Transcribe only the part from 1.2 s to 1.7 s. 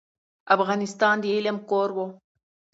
د علم